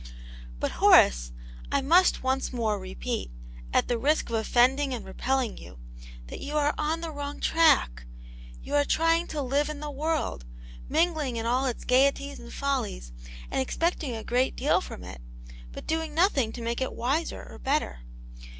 [0.01, 0.03] ^
[0.59, 1.31] But, Horace,
[1.71, 3.29] I must once more repeat,
[3.71, 5.77] at the risk of offending and repelling you,
[6.25, 8.07] that you are on the wrong track.
[8.63, 10.43] You are trying to live in the world,
[10.89, 13.11] mingling in all its gaieties and follies,
[13.51, 15.21] and expecting a great deal from it,
[15.71, 17.99] but doing nothing to make it wiser or better.